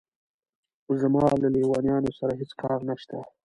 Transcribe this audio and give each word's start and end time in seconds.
زما 1.01 1.25
له 1.41 1.47
لېونیانو 1.55 2.11
سره 2.19 2.31
هېڅ 2.39 2.51
کار 2.61 2.79
نشته. 2.89 3.17